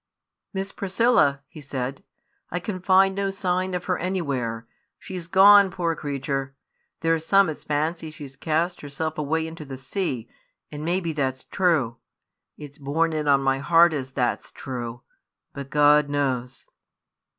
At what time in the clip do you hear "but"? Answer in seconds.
15.53-15.69